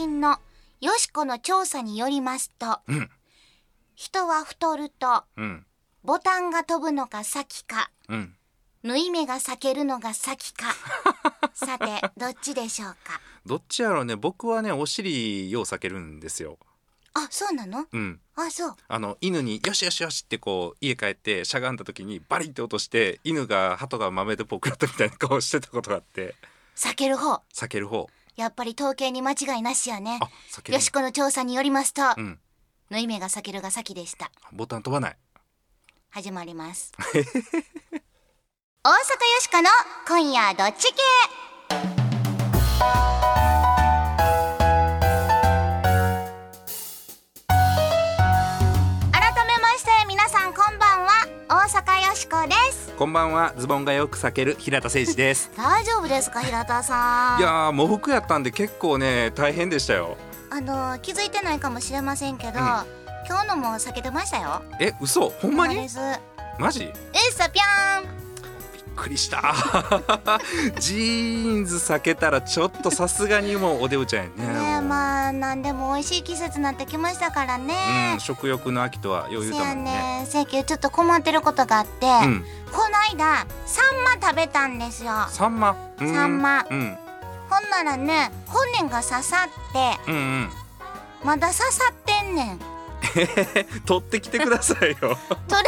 [0.00, 0.38] 近の
[0.80, 3.10] よしこの調査によりますと、うん。
[3.94, 5.66] 人は太るとうん。
[6.02, 8.34] ボタンが飛ぶのが先かうん。
[8.82, 10.74] 縫い目が裂けるのが先か。
[11.52, 13.20] さてどっちでしょうか？
[13.44, 14.16] どっちやろうね。
[14.16, 16.58] 僕はねお尻よう避けるんですよ。
[17.12, 17.86] あそうなの？
[17.92, 18.20] うん。
[18.36, 18.76] あそう。
[18.88, 26.34] あの犬によしよしよしってこう家帰ってしゃがんだ時にバリって落として犬が鳩が豆でポクラったみたいな顔してたことがあって。
[26.74, 27.42] 避ける方。
[27.52, 28.08] 避ける方
[28.40, 30.18] やっぱり統計に間違いなしやね。
[30.68, 32.38] よしこの調査によりますと、うん。
[32.88, 35.16] 縫い目が裂けるが先でしたボタン飛ばない。
[36.08, 36.90] 始まります。
[37.02, 38.96] 大阪よ
[39.40, 39.68] しこの
[40.08, 41.02] 今夜どっち系？
[53.00, 53.54] こんばんは。
[53.56, 55.50] ズボンがよく避ける平田誠二です。
[55.56, 57.40] 大丈夫ですか平田さん？
[57.40, 60.18] いやー喪服やったんで結構ね大変でしたよ。
[60.50, 62.56] あの気づいてないかもしれませんけど、うん。
[63.26, 64.60] 今日のも避けてましたよ。
[64.78, 65.30] え嘘？
[65.30, 65.88] ほんまに？
[66.58, 66.80] マジ？
[66.80, 66.94] びっっ
[67.32, 68.19] さぴゃーん
[69.00, 69.42] くりした。
[70.78, 74.46] ジーンズ避けたらちょっとさすがにもうおでおちゃんやね。
[74.46, 78.12] ねえまあなんでも美味しい季節になってきましたからね。
[78.14, 79.92] う、ん食欲の秋とは余裕だもんね。
[79.92, 82.44] ねせやけどちょっと困ってることがあって、うん。
[82.70, 85.12] この間サンマ食べたんですよ。
[85.30, 85.76] サンマ？
[85.98, 86.14] うん。
[86.14, 86.66] サンマ。
[86.70, 86.98] うん。
[87.48, 90.50] ほんならね骨が刺さってうんうん。
[91.24, 92.60] まだ刺さってんねん
[93.86, 95.16] 取ってきてくださいよ。
[95.48, 95.62] 取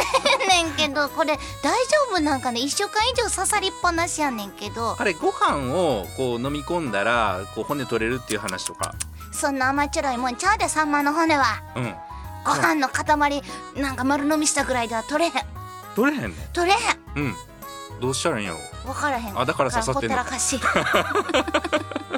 [0.49, 4.95] れんねんけどこれ大丈夫なんかね？1週間以上刺さりっぱなしやねんけど。
[4.99, 8.93] あれご飯をこう飲み込んだらこう骨取れるっていう話とか？
[9.31, 11.61] そんな甘っちょろいもんちゃうでサンマの骨は。
[11.75, 11.95] うん。
[12.45, 13.41] ご飯の塊
[13.75, 15.43] なんか丸飲みしたぐらいでは取れへん。
[15.95, 16.35] 取れへんの？
[16.53, 16.77] 取れへ
[17.15, 17.35] うん。
[18.01, 18.61] どうしたらいいんやろん
[18.93, 19.39] 分からへん。
[19.39, 20.59] あだから刺さってんのらかし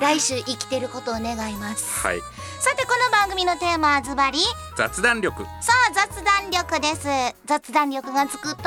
[0.00, 2.00] 来週生きてることを願います。
[2.00, 2.20] はい。
[2.60, 4.38] さてこの番組のテーマはズバリ。
[4.76, 5.44] 雑談力。
[5.60, 7.08] さあ雑談力です。
[7.46, 8.62] 雑談力がつくと？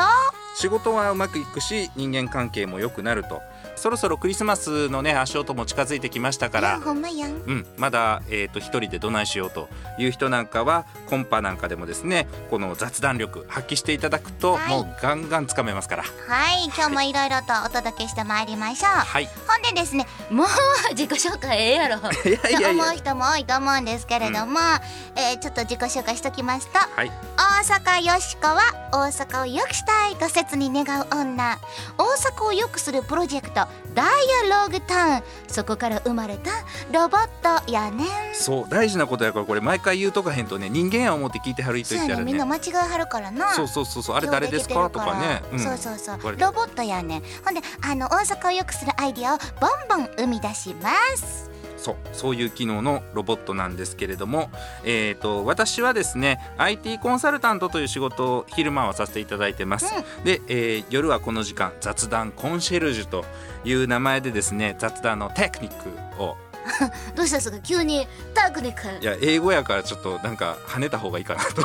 [0.55, 3.41] 仕事はうまくいくし人間関係も良くなると
[3.77, 6.79] そろそろクリスマスのね足音も近づいてきましたから。
[6.81, 7.31] ほんまやん。
[7.31, 14.69] うん、まだ、えー、と一人でどないしようという人なんかはコンパなんかでもですねこの雑談力発揮していただくと、はい。
[14.69, 16.03] もうガンガンつかめますから。
[16.03, 16.09] は
[16.57, 18.89] い今日もいろいろとお届けしてまいりましょう。
[18.89, 19.29] はい。
[19.47, 20.47] ほんでですねもう
[20.95, 21.97] 自己紹介ええやろ。
[22.29, 22.83] いやいやいや。
[22.83, 24.59] 思う人も多いと思うんですけれども、
[25.15, 27.11] えーちょっと自己紹介しときますとはい。
[27.37, 28.61] 大阪よしこは
[28.91, 31.59] 大阪を良くしたいと切に願う女。
[31.97, 34.07] 大阪を良くするプロジェクトダイ
[34.51, 35.23] アログタウン。
[35.47, 36.51] そこから生まれた
[36.91, 37.27] ロボッ
[37.65, 38.03] トやね。
[38.03, 42.23] んそう大事なことやからこれ毎回言うとかへんとね人間や思って聞いてはる人いたらね。
[42.23, 43.53] みんな間違いはるからな。
[43.53, 44.15] そうそうそうそう。
[44.15, 44.89] あれ誰ですか？
[44.89, 45.59] とかね、うん。
[45.59, 46.37] そうそうそう。
[46.37, 47.19] ロボットやね。
[47.19, 49.67] んほんであの大阪を良くするアイディアをボ
[49.97, 51.49] ンボン生み出します
[51.87, 54.49] そうそういう機能のロボットなんですけれども、
[54.83, 59.85] えー、と私はですね IT コンサルタントという仕事を昼間はさせていただいてます、
[60.25, 63.23] で、えー夜はこの時間雑談コンシェルジュと
[63.63, 65.73] いう名前でですね雑談のテクニッ
[66.17, 66.35] クを。
[67.15, 67.59] どうしたんですか？
[67.59, 69.01] 急にタクニック。
[69.01, 71.63] いや英語やからちょっとなんか跳ねた方がいいかなと。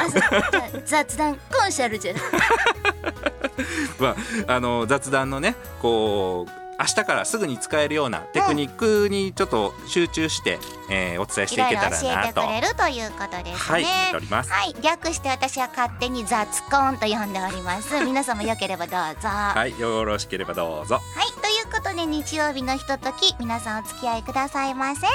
[0.84, 2.14] 雑談コンシェルジュ。
[3.98, 4.16] ま
[4.48, 10.58] あ、あの雑談のねこう明日からすぐに使えるようなテクニックにちょっと集中して、
[10.90, 13.54] えーお伝えしいろいろていけたら教えてなとくれるということですね。
[13.54, 14.50] はい言っております。
[14.50, 17.94] はい略して私は勝手に雑コンと呼んでおります。
[18.04, 19.28] 皆様よければどうぞ。
[19.28, 21.00] ははいよろしければどうぞ。
[21.26, 25.06] いということで日曜日のひととき皆さんお付き合いくださいませ。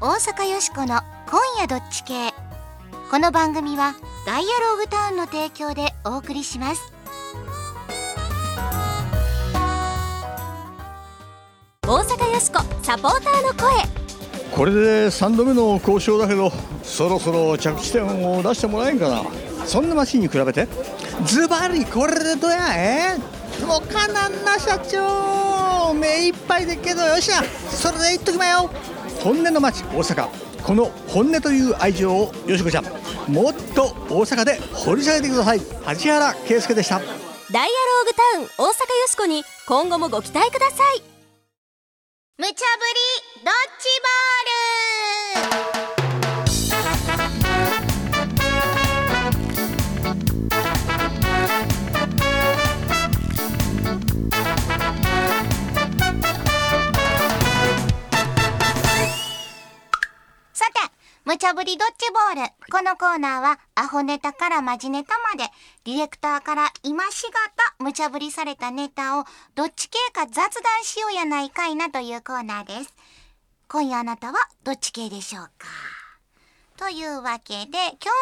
[0.00, 2.32] 大阪よしこの今夜どっち系。
[3.10, 6.92] この番組はダイアログタウンの提供でお送りします
[11.90, 13.68] 大阪よしこサポーターの声。
[14.54, 16.52] これで3度目の交渉だけど
[16.84, 19.24] そろそろ着地点を出してもらえんかな。
[19.66, 20.68] そんなマシンに比べて。
[21.24, 23.18] ズバリこれでどうやえ？
[23.66, 25.92] もうかなんな社長。
[25.92, 27.42] 目いっぱいでっけどよっしゃ。
[27.42, 28.70] それで言っときまよ。
[29.24, 30.28] 本音の街大阪。
[30.62, 32.84] この本音という愛情をよしこちゃん
[33.26, 35.60] もっと大阪で掘り下げてください。
[35.60, 37.00] 梶原圭介でした。
[37.00, 41.09] ダイアローグタウン大阪よしこに今後もご期待ください
[42.40, 44.99] 無茶ぶりドッジボール。
[61.50, 62.52] 無茶ぶりドッジボール。
[62.70, 65.50] このコーナーは、アホネタからマジネタまで、
[65.82, 69.24] ディレクターから今しがた無茶ぶりされたネタを、
[69.56, 72.94] どっち系か雑談しようやないかいなというコーナーです。
[73.66, 75.66] 今夜あなたはどっち系でしょうか？
[76.76, 78.12] というわけで今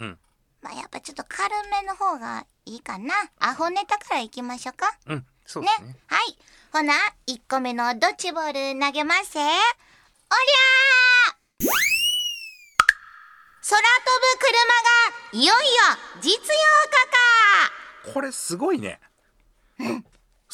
[0.00, 0.18] も、うん。
[0.62, 3.14] まあやっぱちょっと軽めの方がいいかな。
[3.38, 4.98] アホネタからいきましょうか？
[5.06, 5.96] うんそうねですね。
[6.08, 6.36] はい。
[6.72, 6.92] ほな
[7.28, 9.30] 1個目のドッジボール投げます。
[9.30, 11.68] せおりゃー空
[13.68, 14.50] 飛ぶ車
[14.82, 15.52] がいよいよ
[16.20, 16.96] 実用化
[18.08, 18.12] か。
[18.14, 19.00] これすごいね。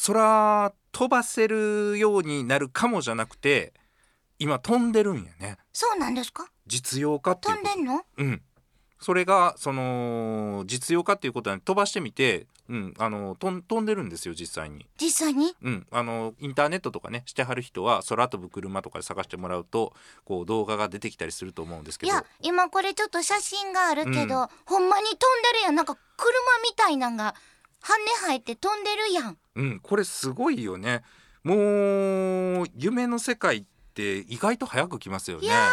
[0.06, 3.72] 空飛ばせるようになるかもじゃなくて
[4.38, 5.58] 今飛んでるんやね。
[5.72, 6.50] そうなんですか？
[6.66, 7.68] 実用化っていうこと。
[7.68, 8.04] 飛んでんの？
[8.18, 8.42] うん
[8.98, 14.86] それがその実用化っていうことは飛ばしてみて、うん、あの飛ん飛んでるんですよ実際に。
[14.98, 15.54] 実際に？
[15.62, 19.92] うん、あのインターネットとかねしてはる人は空飛ぶ車とかで探してもらうと
[20.24, 22.12] こう動画が出てきたりすると思うんですけど。
[22.12, 24.48] いや今これちょっと写真があるけど、うん。
[24.64, 25.18] ほんまに飛ん
[25.52, 25.74] でるやん。
[25.74, 26.30] なんか車
[26.68, 27.34] みたいなんが
[27.82, 27.94] 羽
[28.26, 29.36] 生えて飛んでるやん。
[29.56, 31.02] うん、これすごいよね。
[31.44, 33.64] もう夢の世界っ
[33.94, 35.46] て意外と早く来ますよね。
[35.46, 35.68] いや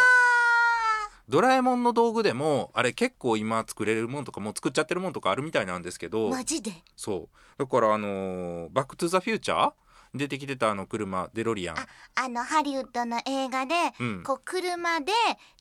[1.30, 6.72] ドラえもんの道具でもあれ結構今作れるもんとかもう作っちゃってるもんとかあるみたいなんですけーどマジで？
[6.96, 7.60] そう。
[7.60, 9.74] だからあのーバック・トゥ・ザ・フューチャー」
[10.16, 11.78] 出てきてたあの車デロリアン。
[11.78, 14.24] ああのハリウッドの映画で、うん。
[14.24, 15.12] こう車で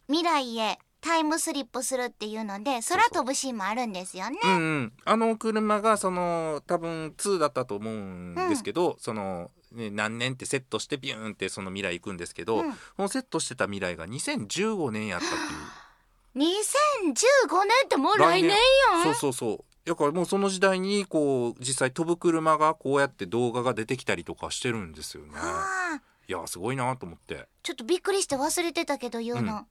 [0.09, 4.39] 未来へタイムスリップするっていうので空飛ぶシーンもあるんですよね。
[4.45, 12.73] うんうん、あの車がその多分2だったと思うんですけど、その、ね、何年ってセットしてビューンってその未来行くんですけど、うん。
[12.73, 15.41] そのセットしてた未来が2015年やったっていう。
[16.35, 18.57] 2015年ってもう来年
[18.93, 19.03] やん。
[19.05, 19.65] そうそうそう。
[19.85, 25.33] だからもうその時代にこう実際飛ぶ車がこうやって動画が出てきたりとかしてるんですよね。
[26.29, 27.49] いやすごいなと思って。
[27.63, 29.67] ちょっとびっくりして忘れてたけど言うの、うん。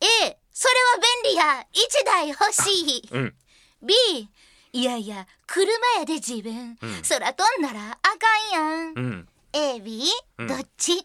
[0.00, 1.66] A それは便利や。
[1.72, 3.08] 1台欲しい。
[3.10, 3.34] うん。
[3.82, 3.94] B
[4.72, 7.02] いやいや車やで自分、うん。
[7.08, 8.16] 空飛んだらあか
[8.50, 9.28] んやん、うん。
[9.52, 10.02] AB、
[10.38, 10.46] うん。
[10.46, 10.92] どっち？
[10.92, 11.04] い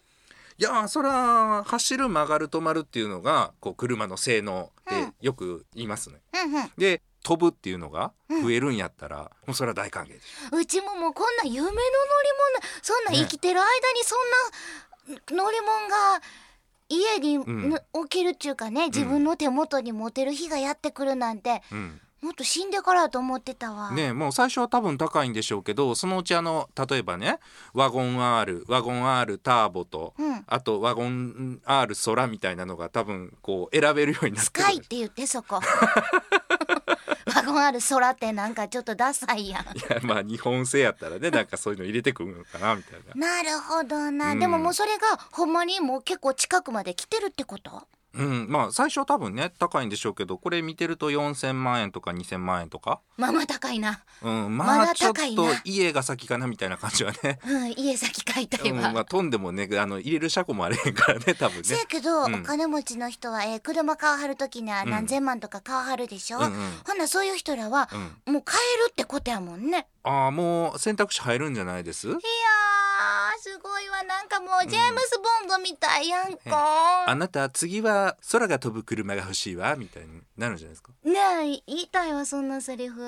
[0.57, 5.05] やーそら走る曲がる止まるっていうのがこう車の性能うん。
[5.09, 6.17] でよく言いますね。
[6.33, 6.71] うんうん。
[6.77, 10.27] で飛ぶっていうのが増えるんやったら、もうそれは大歓迎です。
[10.53, 11.85] うちももうこんな夢の乗り物
[12.83, 13.17] そんなね。
[13.17, 16.21] 生きてる間にそんな乗り物が
[16.87, 17.69] 家に、ん。
[17.71, 23.91] ぬ置けるっていうかね自分の手元に持てる日がやってくるなんて、うん、もっと死んでからと思ってたわ。
[23.91, 27.37] ねもう最初は多分高いんでしょうけどそのうちあの例えばね
[27.75, 35.59] ワゴン R ワゴン R ターボと、うんあとワゴン R 空みたいなのが多分こう選べるようになってるスカイって言ってそこ。
[37.35, 39.63] ワゴンある空ってなんかちょっとダサいやん。
[39.77, 43.37] いやまあ日本製やったらねなんかそういうの入れてくるのかなみたいな。
[43.37, 47.87] なるほどな、うんでももうそれがほんまにもう結構近くまで来てるってこと？
[48.17, 54.03] うん、まあ最初は多分ね高いんでしょうけどこれ見てると4,000万円とか2,000万円とか、まあまあ高いな。
[54.21, 58.67] うん、ままあだちょっと高いな家が先かなみたいな感じはね、うん、家先買いたうん。
[58.67, 58.91] いわ。
[58.91, 61.63] まあ飛んでもねあの入れる車庫もあれへんからね多分ね。
[61.63, 61.75] せ。
[61.75, 62.35] やけど、うん。
[62.35, 64.89] お金持ちの人は、えー車買わはる時にはうん。
[64.89, 66.51] 何千万とか買わはるでしょ、うんうん。
[66.85, 67.89] ほんなそういう人らは、
[68.27, 69.87] うん、もう買えるってことやもんね。
[70.03, 72.07] ああもう選択肢入るんじゃないです？
[72.07, 72.19] いやー
[73.39, 74.03] すごいわ。
[74.03, 80.49] なんかもうジェームス・ボンドみたいやんか、あなた次は空が飛ぶ車が欲しいわみたいにな。
[80.49, 80.91] るんじゃないですか？
[81.03, 81.13] ね
[81.57, 83.01] え言いたいわそんなセリフ。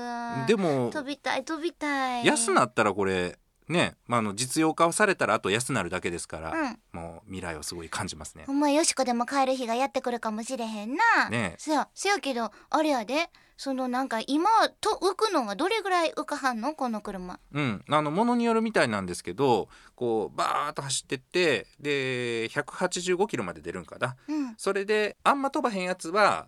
[0.48, 2.26] でも飛びたい飛びたい。
[2.26, 3.38] 安なったらこれ
[3.68, 6.80] ね、まあ、あの実用化されたらあと安なるだけですから、うん。
[6.94, 8.46] もう未来をすごい感じますね。
[8.48, 8.54] ほ。
[8.54, 11.30] んまよしこでも買える日がやってくるかもしれへんな。
[11.30, 11.56] ねえ。
[11.58, 14.50] せやせやけどあれやでそのなんか今
[14.80, 16.76] と浮くのがどれぐらい浮かはんの？
[16.76, 17.40] この車。
[17.52, 24.54] うん、あのものによるみたいなんですけどこうバーッと走ってってで185キロまで出るんかなうん。
[24.58, 26.48] それであんま飛ばへんやつは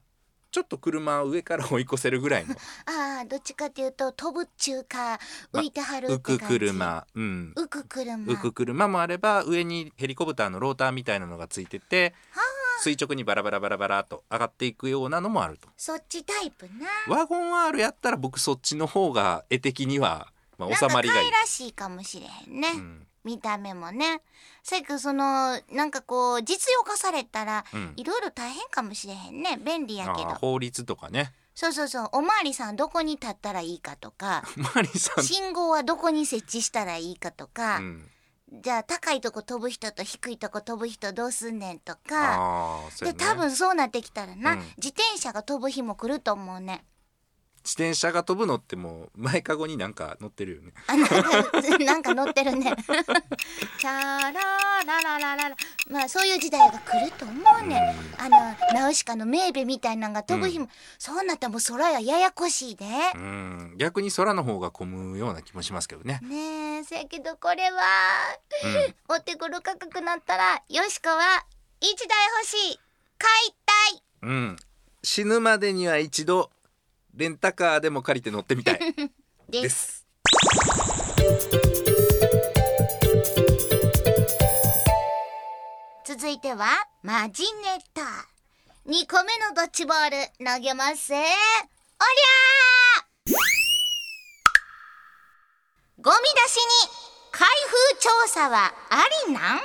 [0.52, 5.20] ちょっと車を上から追い越せるぐらいの ああどっちかっていうと飛ぶっちゅうか
[5.52, 6.60] ま浮いてはるって浮く感じ。
[6.60, 8.34] 車、うん、浮く車。
[8.34, 12.16] 浮く車もあれば上にヘリコプターのローターみたいなのがついてて
[12.82, 15.68] 垂直にバラバラバラバラと上がっていくようなのもあると。
[15.78, 17.16] そっちタイプな。
[17.16, 21.42] ワゴン R やったら僕そっちの方が絵的には、まあ、収まりがいいなんか可愛。
[21.44, 22.70] らしいかもしれへんね。
[22.76, 24.22] うん見た目もね。
[24.64, 29.60] せやそのなんかこう実用化されたらうんいろいろ大変かもしれへんね。
[29.64, 30.30] 便利やけど。
[30.30, 32.10] 法律とかねそうそうそう。
[32.14, 34.44] おまわりさんどこに立ったらいいかとか。
[35.22, 38.10] 信号はどこに設置したらいいかとか、うん、
[38.52, 42.00] じゃあ高いとこ飛ぶ人と低いとこ飛ぶ人どうすんねんとか。
[42.12, 44.60] ああそうで多分そうなってきたらな、うん。
[44.78, 46.84] 自転車が飛ぶ日も来ると思うね
[47.64, 50.74] 自転車が飛ぶのってもう前かごになんか乗ってるよね。
[50.88, 52.74] あなんか なんか乗ってるね。
[53.80, 55.50] チャラララララ。
[55.50, 55.56] ラ
[55.90, 57.96] まあそういう時代が来ると思うね。
[58.18, 62.86] あのナウシカのメーベみたいなのが飛ぶ日も、そうなったらもう空やややこしいで。
[63.16, 63.76] うん。
[63.78, 66.20] 逆に空の方が混むような気もしますけどね。
[66.24, 67.82] ねえせやけどこれは、
[69.10, 69.16] うん。
[69.16, 71.46] お手頃価格なったらよしこは
[71.82, 72.80] 一台欲しい。
[73.18, 74.04] 買いたい。
[74.22, 74.58] うん。
[75.04, 76.52] 死ぬまでには一度
[77.14, 78.80] レンタカーでも借りて乗ってみたい。
[79.50, 80.06] です。
[86.06, 86.66] 続いては
[87.04, 88.02] マジネット
[88.90, 90.98] 2個目のドッジボール投げます。
[91.08, 93.34] せおりゃー！
[96.02, 96.90] ゴミ出しに
[97.32, 99.60] 開封調査はありなん？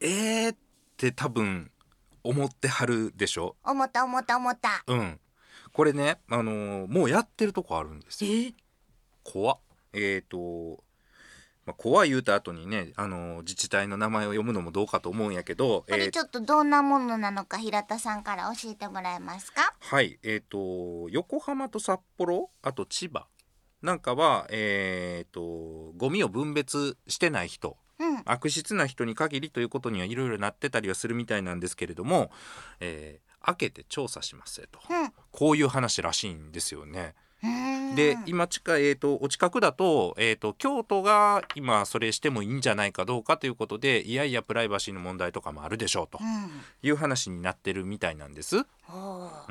[0.00, 0.56] えーっ
[0.96, 1.70] て多分
[2.22, 3.56] 思ってはるでしょ。
[3.64, 4.84] 思った思った思った。
[4.86, 5.20] うん
[5.78, 8.32] これねあのーもうやってるとこあるんですよ。
[8.32, 8.52] え？
[9.22, 9.58] 怖っ。
[9.92, 10.82] えーと
[11.64, 19.72] まあ、怖い言うた後にね、あのー自治体の名前を読むのもどうかと思うんやけど、これちょっとどんなものなのか平田さんから教えてもらえますか？
[19.78, 23.28] はいえー、と横浜と札幌あと千葉。
[23.80, 28.22] なんかはえー、とゴミを分別してない人うん。
[28.24, 32.32] 悪質な人に限りということにはいろいろなってたりはするみたいなんですけれども、
[32.80, 34.78] えー開けて調査しますと。
[34.90, 35.12] うん。
[35.32, 37.14] こういう話らしいんですよね。
[37.94, 46.50] で今近い、えー、とお近くだと,、えー、と京都が今それしてもいいんじゃないかどうかということでいやいやプライバシーの問題とかもあるでしょうとうん。
[46.82, 48.56] いう話になってるみたいなんです。
[48.56, 48.60] う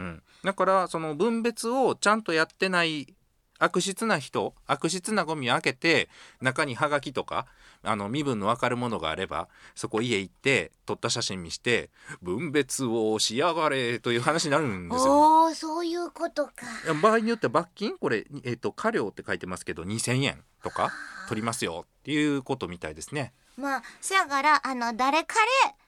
[0.02, 3.16] ん、だからその分別をちゃんとやってない
[3.60, 6.10] 悪質な人悪質なゴミを開けて
[6.42, 7.48] 中にハガキとか
[7.88, 11.90] あの身分の分かるものがあればそこ家行って撮った写真見して
[12.22, 15.46] 分別をしやがれという話になるんですよ。
[15.46, 16.54] おーそういうことか。
[17.02, 17.98] 場合によっては罰金？
[17.98, 20.92] これ、えー、と過料って書いてますけど2,000円とか
[21.30, 23.34] 取りますよっていうことみたいですね。
[23.58, 25.40] まあせやからあの誰彼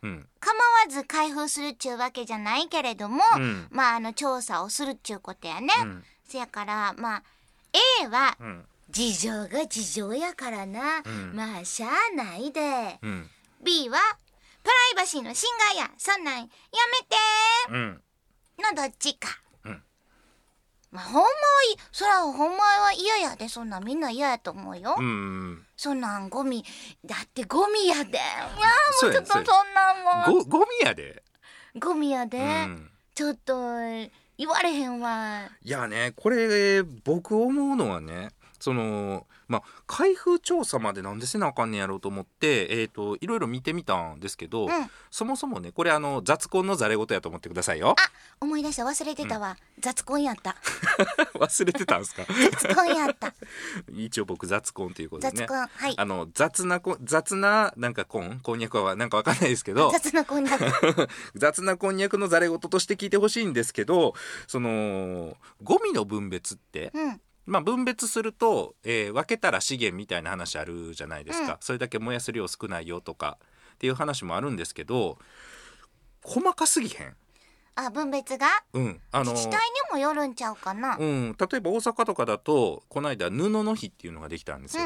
[0.02, 0.28] うん。
[0.40, 3.68] 構わず開封するっちゅうわけじゃないけれども、うん。
[3.70, 6.04] まああの調査をするっちゅうことやね、うん。
[6.26, 7.24] せやからまあ
[8.02, 11.36] A はうん事情が事情やからな、うん。
[11.36, 13.00] まあしゃあないで。
[13.02, 13.30] うん。
[13.64, 14.00] B は
[14.64, 15.92] プライバシーの侵害や。
[15.98, 16.54] そんなんやめて。
[17.72, 18.02] うん。
[18.62, 19.30] のどっちか、
[19.66, 19.84] うん。
[20.92, 21.26] まあほんまは
[21.74, 23.48] いそらほんまは嫌やで。
[23.48, 26.66] そんなんみんな嫌やと思うよ、うんそんなんゴミ。
[27.06, 28.12] だってゴミやで。
[28.12, 28.50] いや
[29.04, 30.44] もうちょっとそんなんもう。
[30.44, 31.24] ごゴミやで。
[31.80, 32.90] ゴミやで、うん。
[33.14, 33.54] ちょっと
[34.38, 35.50] 言われへんわ。
[35.62, 44.70] いやねこれ僕思うのはねそのまあ開封調査までなんでせなあかんねやろうと思ってえっ、といろいろ見てみたんですけど、うん。
[45.12, 47.96] そもそもねこれあの雑婚のざれ言やと思ってくださいよ。
[48.42, 48.84] 思い出した。
[48.84, 50.56] 忘れてたわ、雑婚やった。
[51.40, 52.26] 忘れてたんですか？
[52.52, 53.34] 雑婚やった。
[53.92, 55.94] 一応僕雑婚ということで雑ね婚はい。
[55.98, 59.90] あの雑なこ雑ななんかこんこんにゃくはなんかわかんないですけど。
[59.94, 61.08] 雑な婚約。
[61.36, 64.14] 雑なこんにゃくのざれ言として聞いてほしいんですけど
[64.48, 73.38] そのゴミの分別ってうんまあ、分別すると、えー分けたら資源みたいな話あるじゃないですか、うんそれだけ燃やす量少ないよとか
[73.74, 75.18] っていう話もあるんですけど
[76.24, 77.16] 細かすぎへん、
[77.76, 78.48] あ分別が？
[78.74, 79.02] うん。
[79.12, 80.98] あの自治体にもよるんちゃうかな。
[81.00, 84.84] うん、例えば大阪とかだとこの間布の日っていうのができたんですよ、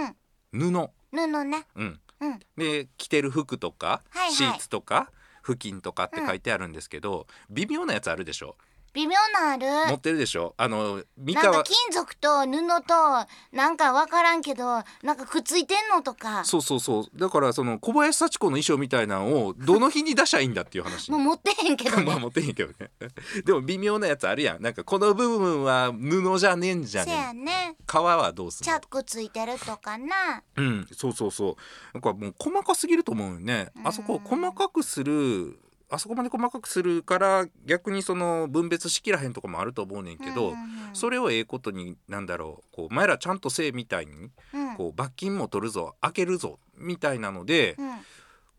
[0.51, 0.89] 布、うん。
[1.11, 1.65] 布ね。
[1.75, 2.39] うん、うん。
[2.55, 4.31] で着てる服とか、はいはい。
[4.31, 8.55] シーツとか布巾とかって書いてあるんですけど、微妙なやつあるでしょ
[8.93, 9.65] 微妙なある。
[9.89, 10.53] 持ってるでしょ？
[10.57, 12.47] あの三なんか河金属と布
[12.85, 16.43] となんかわからんけどなんかくっついてんのとか。
[16.45, 17.19] そうそうそう。
[17.19, 21.09] だからその小林幸子の衣装みたいなのをどの日に出しゃいいんだっていう話。
[21.11, 22.91] もう持ってへんけど まあね持ってへんけどね。
[23.45, 24.61] でも微妙なやつあるやん。
[24.61, 27.43] なんかこの部分は布じゃねえんじゃせやね。
[27.43, 30.43] ね皮はどうすチャックついてるとかな。
[30.55, 30.87] うん。
[30.95, 31.55] そうそうそう。
[31.93, 33.71] なんかもう細かすぎると思うよね。
[33.83, 35.59] あそこを細かくする
[35.93, 40.59] あそこまで細かくするから逆にその分別しきらへんとかもあると思うねんけど、うんうん
[40.89, 40.95] うん。
[40.95, 44.75] それをええことになんだろうこうお前らちゃんとせえみたいにうん。
[44.75, 47.91] こう罰金も取るぞ開けるぞみたいなので、うん。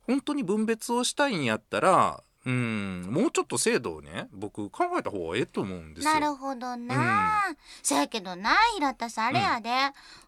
[0.06, 3.08] 本当に分別をしたいんやったらうん。
[3.10, 6.12] もうちょっと制度をね僕考えた方がええと思うんですよ。
[6.12, 7.42] なるほどな、
[7.82, 9.70] そやけどな平田さんあれやで、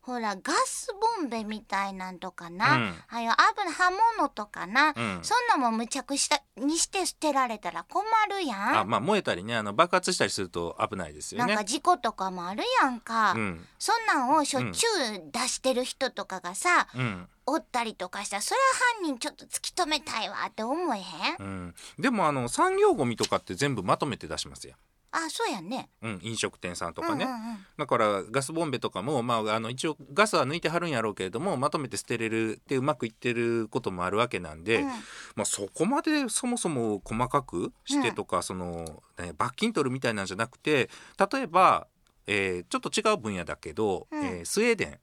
[0.02, 2.82] ほらガスボンベみたいなんとかな、うん。
[2.88, 5.18] ああいう危ない刃物とかな、うん。
[5.22, 8.78] そんなもん無着したにして捨てられたら困るやん。
[8.78, 11.54] あまあ燃えたりねあの爆発したりすると危ないですよね。
[11.54, 13.66] なんか事故とかもあるやんか、うん。
[13.78, 18.64] そんなんをしょっちゅう出してる人とかがさ、うんおったりとかしたらそれは
[19.00, 21.36] 犯人ちょっと突き止めたいわって思えへん？
[21.38, 24.74] うん、でもあの産業ゴミとかって全部まとめて出しますよ。
[25.12, 25.88] あそうやね。
[26.02, 27.58] うん、飲食店さんとかね、うんうんうん。
[27.78, 34.88] だからガスボンベとかも、まあ、あの一応ガスは抜いてはるんやろうけれどもまとめて捨てれるってうまくいってることもあるわけなんで、うん。
[34.88, 34.94] ま
[35.38, 38.84] あ、そこまでそもそも細かくしてとか、その、
[39.18, 40.90] ね、罰金取るみたいなんじゃなくて
[41.32, 41.86] 例えば、
[42.26, 44.22] えーちょっと違う分野だけど、うん。
[44.22, 44.98] えースウェーデン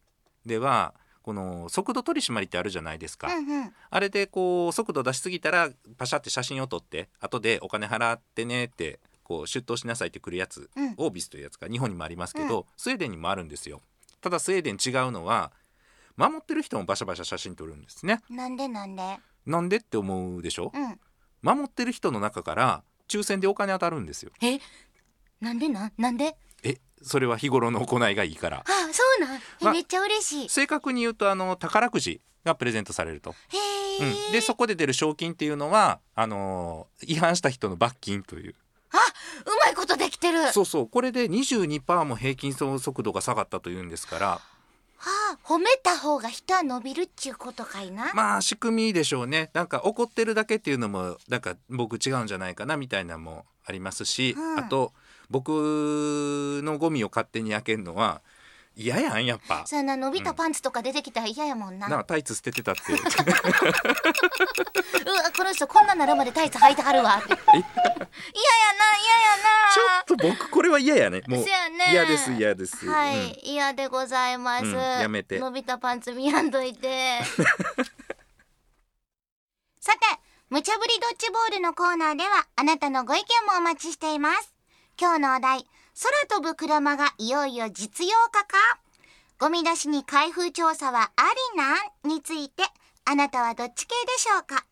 [0.46, 0.94] では
[1.24, 3.34] この速度取り締まりってあるじゃないですか。
[3.34, 3.74] うんうん。
[3.90, 10.94] あれでこう速度出しすぎたらパシャって写真を撮って後でお金払ってねってこう出頭しなさいってくるやつ、うん。
[10.98, 13.82] オービスというやつが日本にもありますけど、スウェーデンにもあるんですよ。
[14.22, 15.52] ただスウェーデン違うのは
[16.18, 18.20] 守ってる人もバシャバシャ写真撮るんですね。
[18.30, 19.18] なんでなんで？
[19.46, 20.72] なんでって思うでしょ？
[20.74, 21.00] うん。
[21.42, 24.32] 守ってる人の中から抽選でお金当たるんですよ。
[24.42, 24.60] え？
[25.40, 26.26] なんでなんなんで？
[26.26, 26.36] え
[27.04, 28.58] それは日頃の行いがいいから。
[28.60, 29.36] あそうなん。
[29.36, 30.50] えまめっちゃ嬉しい。
[30.50, 38.56] 正確に言うとあの宝くじがプレゼントされると、へえ、うん、でそこで出る賞金っていうのはあのー違反した人の罰金という。
[39.46, 40.40] うまいことできてる。
[40.40, 40.88] はそうそう。
[40.88, 44.42] これで22%も平均速度が下がったというんですから。
[45.06, 49.50] あ褒めた方が人は伸びるっちゅうことかいな、まあ仕組みでしょうね。
[49.54, 54.60] なんか怒ってるだけっていうのもなんか僕違うんじゃないかなみたいなのもありますし、うん。
[54.60, 54.94] あと
[55.30, 58.22] 僕のゴミを勝手に開けるのは
[58.76, 59.64] 嫌やんやっぱ。
[59.66, 62.82] そんな伸びたパンツとか出てきたら嫌やもんな、なあタイツ捨ててたって。
[62.94, 63.04] うわ
[65.36, 67.28] この人こんななるまでタイツ履いてはるわって。
[67.36, 67.70] 嫌やな
[68.98, 69.54] 嫌やな。
[69.74, 71.22] ちょっと僕これは嫌やね。
[71.28, 71.46] もう
[71.92, 73.36] 嫌です嫌です、はい、うん。
[73.44, 75.40] 嫌でございます、うんやめて。
[75.40, 77.20] 伸びたパンツ見やんといて。
[79.80, 80.00] さて
[80.50, 84.53] 無茶ぶりドッジボールのコーナーではあなたのご意見もお待ちしています
[85.00, 88.58] 今日のお題空飛ぶ車がいよいよ実用化か？
[89.40, 91.24] ゴミ出しに開封調査はあ
[91.56, 91.74] りな
[92.08, 92.14] ん？
[92.16, 92.64] について
[93.04, 94.66] あなたはどっち系でしょうか？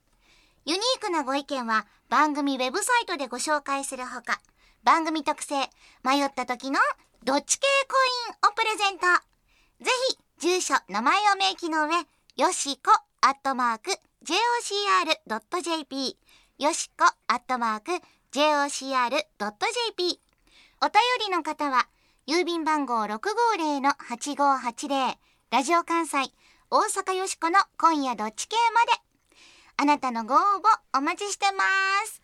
[0.66, 4.40] ユニークなご意見は番組ウェブサイトでご紹介するほか
[4.84, 5.56] 番組特製
[6.04, 6.80] 迷った時の
[7.24, 9.08] どっち系コインをプレゼント。
[9.84, 11.96] ぜひ住所名前を明記の上
[12.38, 13.92] よしこアットマーク
[14.24, 16.18] jocr.jp
[16.60, 18.00] よしこアットマーク
[18.34, 20.22] jocr.jp
[20.82, 20.94] お便
[21.28, 21.90] りの方は
[22.28, 25.16] 郵便番号650-8580
[25.52, 26.20] ラジオ関西
[26.70, 28.94] 大阪よしこの今夜どっち系まで。
[29.76, 30.42] あなたのご応募
[30.98, 31.64] お待ちしてま
[32.06, 32.22] す。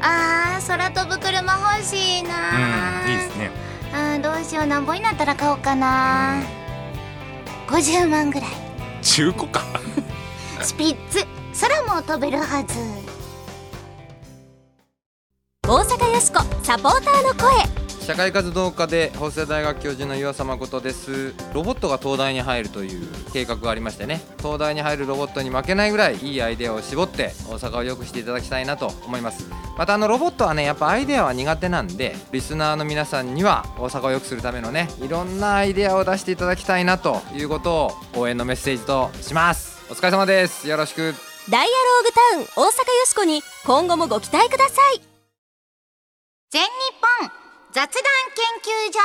[0.00, 3.52] あー空飛ぶ車欲しいなうんいいですね。
[3.92, 6.42] あーどうしようなんぼになったら買おうかな。
[7.68, 8.50] 50万ぐらい。
[9.00, 9.62] 中古か。
[10.60, 11.24] スピッツ
[11.60, 12.74] 空も飛べるはず。
[15.62, 17.84] 大阪よしこサポーターの声。
[18.04, 21.32] 社会活動家で法政大学教授の岩佐誠です。
[21.54, 24.20] ロボットが東大に入るという計画がありましてね。
[24.38, 29.48] 東大に入るロボットに負けないぐらいいいアイデアを絞って大阪を良くしていただきたいなと思います。
[29.78, 39.84] またあのロボットはねやっぱアイデアは苦手なんでリスナーの皆さんには大阪を良くするためのねいろんなアイデアを出していただきたいなということを応援のメッセージとします。
[39.88, 40.68] お疲れ様です。
[40.68, 41.14] よろしく。
[41.50, 45.02] ダイアローグタウン大阪よしこに今後もご期待ください。
[46.50, 46.68] 全日
[47.20, 47.30] 本
[47.70, 48.02] 雑談
[48.34, 49.00] 研究所。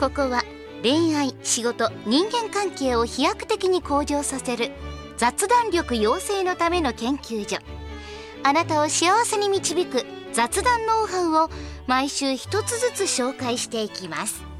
[0.00, 0.42] ここは
[0.82, 4.72] 恋愛仕事人間関係を飛躍的に向上させる
[5.16, 7.58] 雑談力養成のための研究所。
[8.42, 11.50] あなたを幸せに導く雑談ノウハウを
[11.86, 14.53] 毎週一つずつ紹介していきます。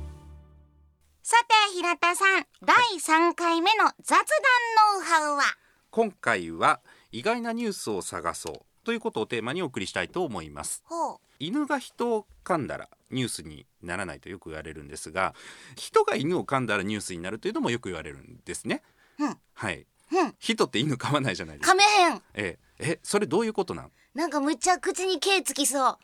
[1.26, 4.18] さて平田さん第3回目の雑談
[4.92, 5.42] ノウハウは。
[5.90, 6.80] 今回は
[7.12, 10.82] 意外なニュースを探そうということをテーマにお送りしたいと思います。
[10.84, 11.16] ほう。
[11.38, 15.34] 犬が人を噛んだらニュースにならないとよく言われるんですが
[15.76, 18.82] 人が犬を噛んだらニュースになるというのもよく言われるんですね。
[19.18, 19.38] うん。
[19.54, 19.86] はい。
[20.12, 20.34] うん。
[20.38, 21.74] 人って犬噛まないじゃないですか。
[21.74, 22.22] 噛めへん。
[22.34, 22.90] ええ。
[22.90, 23.90] えそれどういうことなん？
[24.12, 25.98] なんかむっちゃ口に毛つきそう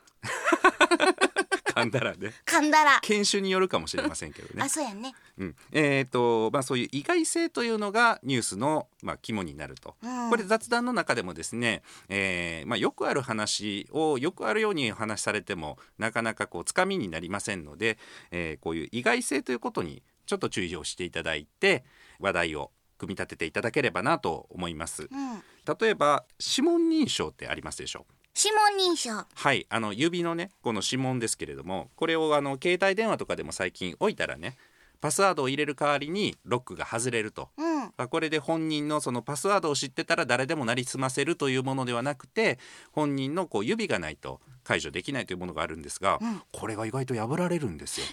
[1.72, 2.32] 噛んだらね。
[2.46, 4.62] 噛んだら、犬種によるかもしれませんけどね。
[4.62, 5.14] あそうやんね。
[5.38, 9.96] うん、えーとまあ、そういう意外性というのがニュースの、まあ、肝になると。
[10.02, 10.30] うん。
[10.30, 17.98] これ雑談の中でもですね、えーまあ、よくある話をよくあるようにお話しされてもなかなかこうつかみになりませんので、
[18.30, 21.84] えーこういう意外性ということにちょっと注意をしていただいて
[22.18, 25.08] 話題を組み立てていただければなと思います。
[25.10, 25.42] うん。
[25.80, 34.56] 例えば指紋認証ってありますでしょう指紋認証はいあの指のねこの指紋ですけれどもこれをあの携帯電話とかでも最近置いたらね
[35.00, 37.48] パスワードを入れる代わりにロックが外れると。
[37.56, 42.58] うんあこれで本人のそのパスワードを知ってたら誰でもなりすませるというものではなくて
[42.92, 48.06] 本人のこう指がないと解除できないというものがあるんですが、うんこれが意外と破られるんですよ。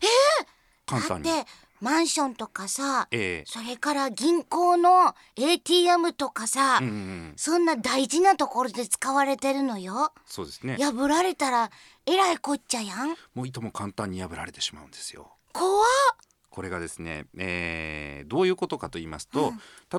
[0.87, 1.29] 簡単に。
[1.29, 3.45] だってマンションとかさええ。
[3.45, 7.33] それから銀行の ATM とかさ、うんうんうん。
[7.35, 10.11] そんな大事なところで使われてるのよ。
[10.25, 10.77] そうですね。
[10.79, 11.69] 破られたら
[12.07, 13.09] えらいこっちゃやん。
[13.35, 15.31] もういとも簡単に破られてしまうんですよ。
[15.53, 15.85] 怖っ。
[16.49, 19.53] これがですね、えーどういうことかと言いますと、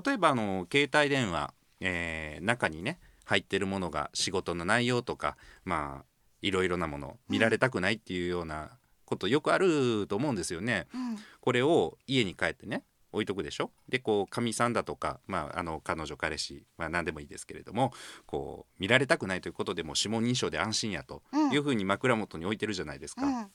[0.05, 6.05] 例えばあの携帯電話、えー中にね入ってるものが仕事の内容とかまあ
[6.42, 8.70] いろいろなもの見られたくないっていうような
[9.09, 10.87] ことよくあると思うんですよね。
[10.94, 11.16] うん。
[11.40, 13.71] これを家に帰ってね置いとくでしょ？
[13.88, 17.92] でこうかみさんだとか、まあ、あの彼女彼氏、まあ、何でもいいですけれども
[18.27, 21.53] こう見られたくないということでもう指紋認証で安心やとうん。
[21.53, 23.25] いうふうに枕元に置いてるじゃないですか。
[23.25, 23.47] うん。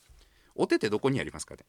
[0.55, 1.61] お手ってどこにありますかね？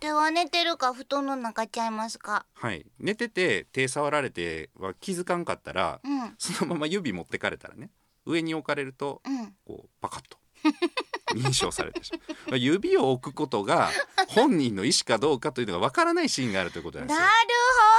[0.00, 2.46] 手は寝てるか布団の中ちゃいますか？
[2.54, 6.34] はい、寝てて手触られては気づかんかったら、うん。
[6.38, 7.90] そのまま指持ってかれたらね
[8.26, 9.54] 上に置かれるとうん。
[9.66, 10.38] こうパカッと
[11.34, 12.12] 認証されてし
[12.48, 12.58] まう。
[12.58, 13.90] 指を置くことが
[14.28, 17.26] 本人の意思かどうかというのがわからないシーンがあるということなんでなる。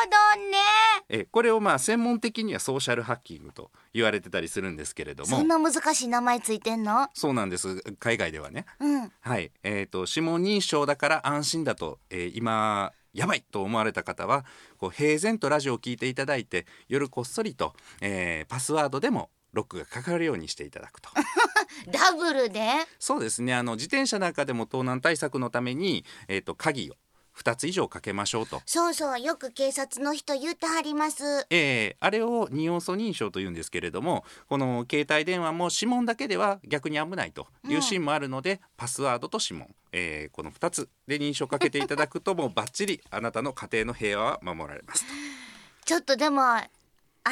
[0.03, 0.57] ほどね。
[1.09, 5.29] えこれをまあ専門的にはソーシャルハッキングと言われてたりするんですけれども。
[5.29, 7.09] そんな難しい名前ついてんの？
[7.13, 7.81] そうなんです。
[7.99, 8.65] 海外ではね。
[8.79, 9.11] うん。
[9.19, 14.45] はい、えー、と指紋認証だから安心だと、えー今やばいと思われた方は
[14.77, 21.09] こう平然とラジオを聞いていただいて夜こっそりと、えーパスワードでもロックがかかるようにしていただくと
[21.89, 22.61] ダブルで？
[22.99, 23.53] そうですね。
[23.53, 26.95] あの自転車なんかでも盗難対策のために、えー、と鍵を
[27.37, 28.61] 2つ以上かけましょうと。
[28.65, 31.47] そうそうよく警察の人言ってはります。
[31.49, 45.11] えーあれを二要素認証というんですけれどもこの携帯電話も指紋だけでは逆に危ないというシーンもあるので、パスワードと指紋、えーこの2つで認証かけていただくと もうバッチリあなたの家庭の平和は守られますと。
[45.85, 46.67] ちょっとでもあ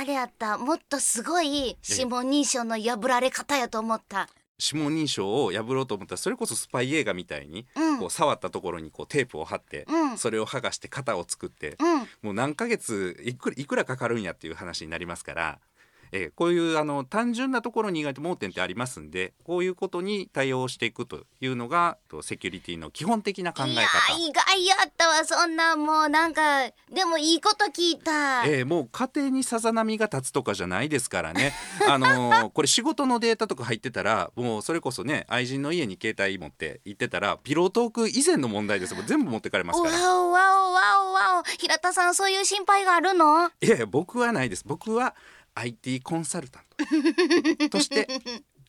[0.05, 0.57] れやった。
[0.57, 4.29] もっとすごい指紋認証の破られ方やと思った
[4.61, 7.99] 指紋認証を破ろうと思ったらそれこそスパイ映画みたいに、うん。
[7.99, 10.17] こう触ったところにこうテープを貼って、うん。
[10.17, 11.99] それを剥がして型を作って、うん。
[12.21, 15.59] もう何ヶ月いくらいくらかかるんやっていう話になりますから、
[16.11, 24.13] えーこういうあの単純なところに意外と盲点ってありますんでこういうことに対応していくというのがとセキュリティの基本的な考えいや方。
[24.17, 25.83] 意外やったわそんなん。
[25.85, 31.53] もうなんかでもいいこと聞いた、えーもう家庭にさざ波が立つとかじゃないですからね、
[31.87, 39.95] あのーこれ仕事のデータとか入ってたらもうそれこそね愛人の家に携帯持って行ってたらピロートーク以前の問題ですもん全部持ってかれますから。
[39.95, 41.43] わおわおわおわお。
[41.43, 43.49] 平田さんそういう心配があるの？
[43.61, 44.63] いやいや僕はないです。
[44.65, 45.15] 僕は
[45.55, 46.63] IT コンサルタン
[47.69, 48.07] ト として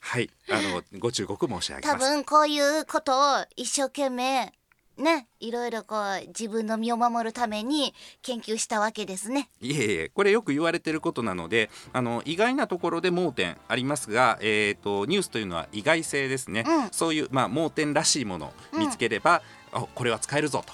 [0.01, 2.07] はいあのご忠告申し上げ多ます。
[2.11, 4.53] 分こういうことを一生懸命
[4.97, 9.49] ねいろいろこう自分の身を守るために研究したわけですね。
[9.61, 16.91] いえいえこれよく言われてることなのであの意外なところで盲点ありますが、えー、とニュースというのは意外性ですね、うん。
[16.91, 20.73] そういう、まあ、盲点らしいものを見つければ、あこれは使えるぞと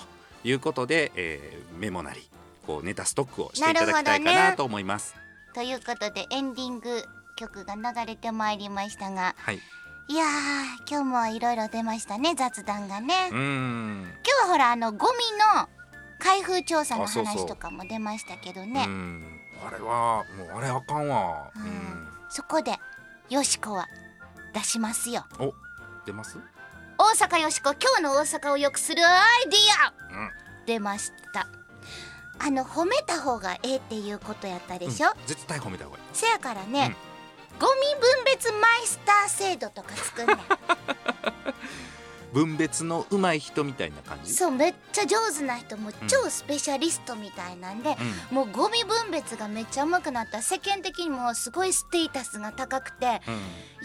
[0.49, 2.29] いうことで、えーメモなり
[2.67, 5.15] こうネタストックをしていただきたいかなと思います。
[5.57, 7.03] ということでエンディング
[7.35, 9.57] 曲が流れてまいりましたがはい、
[10.07, 10.29] いやー
[10.87, 13.29] 今日もいろいろ出ましたね雑談がね。
[13.31, 15.15] 今日はほらあのゴミ
[15.57, 15.67] の
[16.19, 19.25] 開封調査の話とかも出ましたけどうねん
[19.67, 21.51] あれはもうあれあかんわ。
[21.57, 22.09] ううんん。
[22.29, 22.79] そこで
[23.31, 23.89] よしこは
[24.53, 25.25] 出しますよ。
[25.39, 25.55] お
[26.05, 26.37] 出ます？
[26.99, 30.21] 大阪よしこ今日の大阪を良くするアイディア。
[30.21, 30.31] うん。
[30.67, 31.49] 出ました
[32.39, 36.05] あの褒めた方がええっていうことやったでしょ、うん絶対褒めた方がいい。
[36.13, 36.95] せやからね、
[37.59, 40.37] ゴミ分別マイスター制度とか作んねん。
[42.33, 44.35] 分別の上手い人みたいな感じ？
[44.35, 46.09] そうめっちゃ上手な人もううん。
[46.09, 47.97] 超スペシャリストみたいなんで、
[48.31, 50.39] うもうゴミ分別がめっちゃうまくなった。
[50.39, 53.35] ら世間的にもすごいステータスが高くてんうん。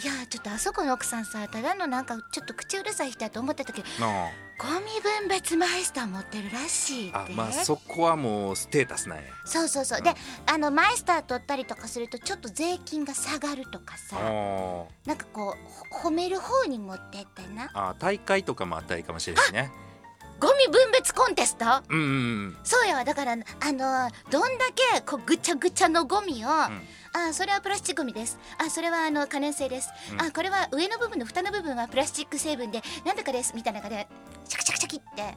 [0.02, 7.18] いやーちょっとあそこの奥さんさただのなんかちょっと口うるさい人やと思ってたけどなゴミ分別マイスター持ってるらしいって。
[7.18, 9.24] ああまあそこはもうステータスなんや。
[9.46, 10.14] そうそうそう、うんで
[10.46, 14.18] あのマイスター取ったりとかするとちょっと税金が下がるとかさ。
[14.20, 17.72] あなんかこうほ褒める方に持ってってな。
[17.74, 19.72] あ大会とかもあったらいいかもしれないね。
[20.40, 21.66] ゴミ分別コンテスト？
[21.90, 22.10] うんうんう
[22.48, 22.58] ん。
[22.64, 26.72] そうやわだからあのどんだけこうぐちゃぐちゃのゴミを、あ
[27.34, 28.40] それはプラスチックゴミです。
[28.58, 30.22] あそれはあの可燃性です、うん。
[30.22, 33.54] あこれは上の部分の蓋の部分はプラスチック成分でなんとかです。
[33.56, 34.08] みたいな感じで
[34.52, 35.36] チャキチャキチャキって。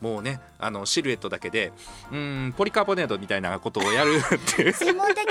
[0.00, 1.72] もうねあのシルエットだけで
[2.10, 4.72] うーんポリカーボネートみたいなことをやるっていう。
[4.72, 5.24] 専門的。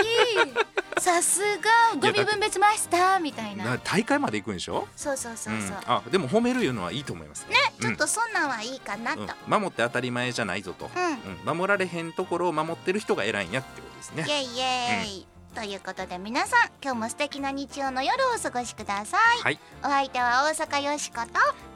[1.00, 3.66] さすがゴミ分別マイスターみたいな。
[3.66, 4.88] な大会まで行くんでしょ？
[4.96, 7.56] そうそうそうそう、ん、あでも褒めるいうのはいいと思いますね。
[7.80, 9.28] ちょっとそんなんはいいかなと、うん。
[9.48, 11.52] 守って当たり前じゃないぞと、うん。
[11.52, 11.58] うん。
[11.58, 14.26] 守られへんところを守ってる人が偉いんやってことですね。
[14.28, 19.60] イエイイエイ、ということで皆さん今日も素敵な日曜の夜をお過ごしください、はい。
[19.84, 21.28] お相手は大阪よしこと。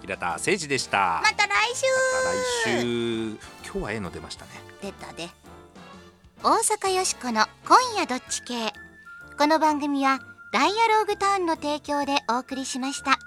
[0.02, 1.22] 平田誠二でした。
[1.24, 1.86] また来週。
[2.66, 3.38] また来週。
[3.64, 4.52] 今日はええの出ましたね。
[4.82, 5.30] 出たで。
[6.44, 8.74] 大阪よしこの今夜どっち系。
[9.38, 10.20] この番組は
[10.52, 13.20] ダイアローグターンの提供でお送りしました